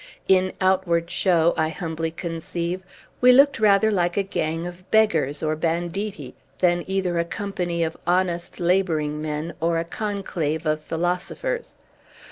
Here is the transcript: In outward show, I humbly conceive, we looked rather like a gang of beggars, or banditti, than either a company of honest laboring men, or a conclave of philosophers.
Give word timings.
In 0.27 0.53
outward 0.59 1.11
show, 1.11 1.53
I 1.57 1.69
humbly 1.69 2.09
conceive, 2.09 2.81
we 3.21 3.31
looked 3.31 3.59
rather 3.59 3.91
like 3.91 4.17
a 4.17 4.23
gang 4.23 4.65
of 4.65 4.89
beggars, 4.89 5.43
or 5.43 5.55
banditti, 5.55 6.33
than 6.57 6.83
either 6.87 7.19
a 7.19 7.23
company 7.23 7.83
of 7.83 7.95
honest 8.07 8.59
laboring 8.59 9.21
men, 9.21 9.53
or 9.59 9.77
a 9.77 9.83
conclave 9.85 10.65
of 10.65 10.81
philosophers. 10.81 11.77